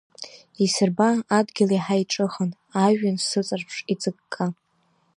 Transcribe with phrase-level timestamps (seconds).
[0.65, 2.51] Исырба адгьыл иаҳа иҿыхан,
[2.83, 4.45] ажәҩан саҵарԥш иҵыкка…